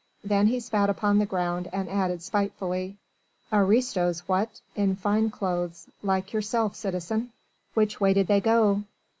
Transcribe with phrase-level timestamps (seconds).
[0.23, 2.97] Then he spat upon the ground and added spitefully:
[3.53, 4.59] "Aristos, what?
[4.75, 7.31] In fine clothes like yourself, citizen...."
[7.75, 8.85] "Which way did they go?"